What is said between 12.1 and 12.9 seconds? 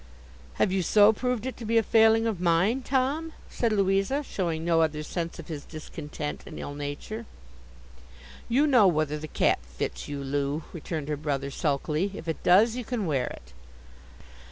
'If it does, you